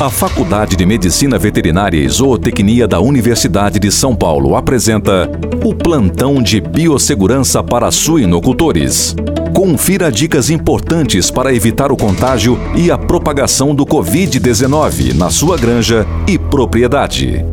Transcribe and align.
A 0.00 0.08
Faculdade 0.08 0.76
de 0.76 0.86
Medicina 0.86 1.36
Veterinária 1.40 1.98
e 1.98 2.08
Zootecnia 2.08 2.86
da 2.86 3.00
Universidade 3.00 3.80
de 3.80 3.90
São 3.90 4.14
Paulo 4.14 4.54
apresenta 4.54 5.28
o 5.64 5.74
Plantão 5.74 6.40
de 6.40 6.60
Biossegurança 6.60 7.64
para 7.64 7.90
Suinocultores. 7.90 9.16
Confira 9.52 10.12
dicas 10.12 10.50
importantes 10.50 11.32
para 11.32 11.52
evitar 11.52 11.90
o 11.90 11.96
contágio 11.96 12.56
e 12.76 12.92
a 12.92 12.96
propagação 12.96 13.74
do 13.74 13.84
Covid-19 13.84 15.14
na 15.14 15.30
sua 15.30 15.56
granja 15.56 16.06
e 16.28 16.38
propriedade. 16.38 17.44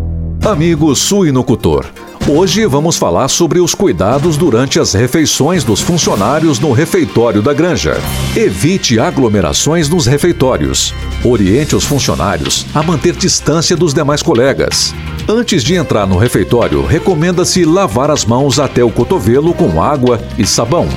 Amigo 0.45 0.95
suinocultor, 0.95 1.87
Hoje 2.27 2.65
vamos 2.65 2.97
falar 2.97 3.27
sobre 3.27 3.59
os 3.59 3.75
cuidados 3.75 4.35
durante 4.35 4.79
as 4.79 4.93
refeições 4.93 5.63
dos 5.63 5.79
funcionários 5.79 6.59
no 6.59 6.71
refeitório 6.71 7.39
da 7.39 7.53
granja. 7.53 8.01
Evite 8.35 8.99
aglomerações 8.99 9.87
nos 9.87 10.07
refeitórios. 10.07 10.91
Oriente 11.23 11.75
os 11.75 11.83
funcionários 11.83 12.65
a 12.73 12.81
manter 12.81 13.15
distância 13.15 13.77
dos 13.77 13.93
demais 13.93 14.23
colegas. 14.23 14.91
Antes 15.29 15.63
de 15.63 15.75
entrar 15.75 16.07
no 16.07 16.17
refeitório, 16.17 16.83
recomenda-se 16.83 17.63
lavar 17.63 18.09
as 18.09 18.25
mãos 18.25 18.57
até 18.57 18.83
o 18.83 18.89
cotovelo 18.89 19.53
com 19.53 19.79
água 19.79 20.19
e 20.35 20.47
sabão. 20.47 20.89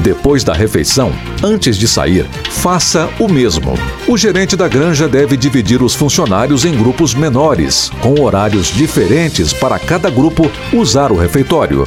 Depois 0.00 0.42
da 0.42 0.52
refeição, 0.52 1.12
antes 1.42 1.76
de 1.76 1.86
sair, 1.86 2.26
faça 2.50 3.08
o 3.20 3.28
mesmo. 3.28 3.74
O 4.08 4.16
gerente 4.16 4.56
da 4.56 4.66
granja 4.66 5.08
deve 5.08 5.36
dividir 5.36 5.82
os 5.82 5.94
funcionários 5.94 6.64
em 6.64 6.76
grupos 6.76 7.14
menores, 7.14 7.90
com 8.00 8.20
horários 8.20 8.68
diferentes 8.68 9.52
para 9.52 9.78
cada 9.78 10.10
grupo 10.10 10.50
usar 10.72 11.12
o 11.12 11.16
refeitório. 11.16 11.84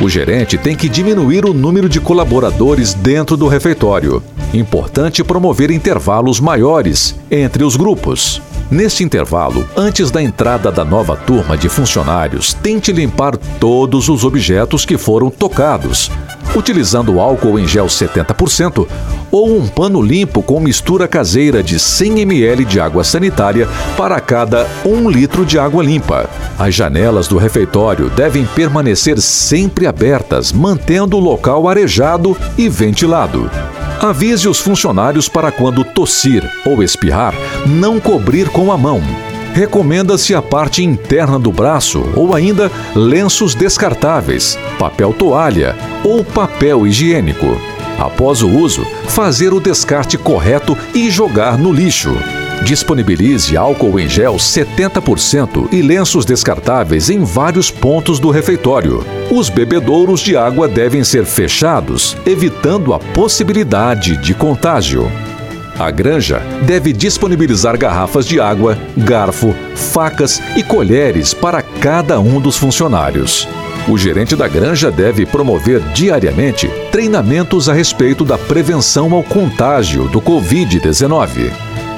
O 0.00 0.08
gerente 0.08 0.56
tem 0.56 0.74
que 0.74 0.88
diminuir 0.88 1.44
o 1.44 1.52
número 1.52 1.86
de 1.86 2.00
colaboradores 2.00 2.94
dentro 2.94 3.36
do 3.36 3.46
refeitório. 3.46 4.22
Importante 4.54 5.22
promover 5.22 5.70
intervalos 5.70 6.40
maiores 6.40 7.14
entre 7.30 7.62
os 7.62 7.76
grupos. 7.76 8.40
Neste 8.70 9.04
intervalo, 9.04 9.68
antes 9.76 10.10
da 10.10 10.22
entrada 10.22 10.70
da 10.70 10.84
nova 10.84 11.16
turma 11.16 11.58
de 11.58 11.68
funcionários, 11.68 12.54
tente 12.54 12.92
limpar 12.92 13.36
todos 13.36 14.08
os 14.08 14.24
objetos 14.24 14.84
que 14.84 14.96
foram 14.96 15.28
tocados, 15.28 16.10
utilizando 16.54 17.20
álcool 17.20 17.58
em 17.58 17.66
gel 17.66 17.86
70% 17.86 18.86
ou 19.30 19.56
um 19.56 19.68
pano 19.68 20.02
limpo 20.02 20.42
com 20.42 20.58
mistura 20.58 21.06
caseira 21.06 21.62
de 21.62 21.78
100 21.78 22.20
ml 22.20 22.64
de 22.64 22.80
água 22.80 23.04
sanitária 23.04 23.68
para 23.96 24.20
cada 24.20 24.66
1 24.84 25.08
litro 25.10 25.44
de 25.44 25.58
água 25.58 25.82
limpa. 25.82 26.28
As 26.58 26.74
janelas 26.74 27.28
do 27.28 27.38
refeitório 27.38 28.10
devem 28.10 28.44
permanecer 28.44 29.20
sempre 29.20 29.86
abertas, 29.86 30.52
mantendo 30.52 31.16
o 31.16 31.20
local 31.20 31.68
arejado 31.68 32.36
e 32.58 32.68
ventilado. 32.68 33.50
Avise 34.00 34.48
os 34.48 34.58
funcionários 34.58 35.28
para 35.28 35.52
quando 35.52 35.84
tossir 35.84 36.42
ou 36.64 36.82
espirrar, 36.82 37.34
não 37.66 38.00
cobrir 38.00 38.48
com 38.48 38.72
a 38.72 38.78
mão 38.78 39.02
recomenda-se 39.54 40.34
a 40.34 40.42
parte 40.42 40.82
interna 40.82 41.38
do 41.38 41.52
braço 41.52 42.04
ou 42.14 42.34
ainda 42.34 42.70
lenços 42.94 43.54
descartáveis, 43.54 44.58
papel 44.78 45.12
toalha 45.12 45.76
ou 46.04 46.24
papel 46.24 46.86
higiênico. 46.86 47.56
Após 47.98 48.42
o 48.42 48.48
uso, 48.48 48.86
fazer 49.08 49.52
o 49.52 49.60
descarte 49.60 50.16
correto 50.16 50.76
e 50.94 51.10
jogar 51.10 51.58
no 51.58 51.72
lixo. 51.72 52.16
Disponibilize 52.62 53.56
álcool 53.56 53.98
em 53.98 54.08
gel 54.08 54.36
70% 54.36 55.72
e 55.72 55.82
lenços 55.82 56.24
descartáveis 56.24 57.08
em 57.08 57.24
vários 57.24 57.70
pontos 57.70 58.18
do 58.18 58.30
refeitório. 58.30 59.04
Os 59.30 59.48
bebedouros 59.48 60.20
de 60.20 60.36
água 60.36 60.68
devem 60.68 61.02
ser 61.02 61.24
fechados, 61.24 62.16
evitando 62.26 62.92
a 62.92 62.98
possibilidade 62.98 64.16
de 64.18 64.34
contágio. 64.34 65.10
A 65.80 65.90
granja 65.90 66.42
deve 66.66 66.92
disponibilizar 66.92 67.78
garrafas 67.78 68.26
de 68.26 68.38
água, 68.38 68.76
garfo, 68.98 69.54
facas 69.74 70.38
e 70.54 70.62
colheres 70.62 71.32
para 71.32 71.62
cada 71.62 72.20
um 72.20 72.38
dos 72.38 72.58
funcionários. 72.58 73.48
O 73.88 73.96
gerente 73.96 74.36
da 74.36 74.46
granja 74.46 74.90
deve 74.90 75.24
promover 75.24 75.80
diariamente 75.94 76.68
treinamentos 76.92 77.66
a 77.66 77.72
respeito 77.72 78.26
da 78.26 78.36
prevenção 78.36 79.14
ao 79.14 79.22
contágio 79.22 80.06
do 80.08 80.20
Covid-19. 80.20 81.50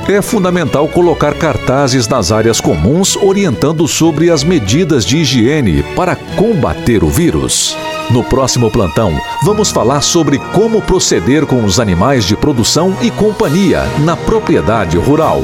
É 0.09 0.23
fundamental 0.23 0.87
colocar 0.87 1.35
cartazes 1.35 2.07
nas 2.07 2.31
áreas 2.31 2.61
comuns 2.61 3.17
orientando 3.17 3.89
sobre 3.89 4.31
as 4.31 4.45
medidas 4.45 5.05
de 5.05 5.17
higiene 5.17 5.83
para 5.97 6.15
combater 6.15 7.03
o 7.03 7.09
vírus. 7.09 7.77
No 8.11 8.23
próximo 8.25 8.71
plantão, 8.71 9.19
vamos 9.45 9.71
falar 9.71 10.01
sobre 10.03 10.39
como 10.53 10.83
proceder 10.83 11.47
com 11.47 11.65
os 11.65 11.81
animais 11.81 12.25
de 12.25 12.37
produção 12.37 12.97
e 13.01 13.11
companhia 13.11 13.85
na 14.05 14.17
propriedade 14.17 14.99
rural. 14.99 15.43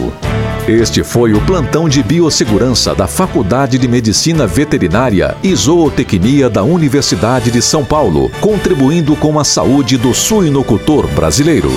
Este 0.67 1.03
foi 1.03 1.33
o 1.33 1.41
plantão 1.41 1.89
de 1.89 2.03
biossegurança 2.03 2.95
da 2.95 3.07
Faculdade 3.07 3.79
de 3.79 3.89
Medicina 3.89 4.47
Veterinária 4.47 5.35
e 5.43 5.55
Zootecnia 5.55 6.51
da 6.51 6.63
Universidade 6.63 7.51
de 7.51 7.63
São 7.63 7.83
Paulo, 7.83 8.31
contribuindo 8.41 9.17
com 9.17 9.39
a 9.39 9.45
saúde 9.45 9.97
do 9.97 10.13
suinocultor 10.13 11.07
brasileiro. 11.07 11.71